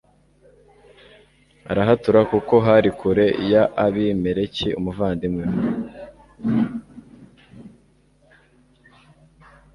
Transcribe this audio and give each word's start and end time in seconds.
arahatura 1.71 2.19
kuko 2.31 2.53
hari 2.67 2.89
kure 2.99 3.27
ya 3.51 3.63
abimeleki, 3.85 4.67
umuvandimwe 4.79 5.41
we 5.49 5.57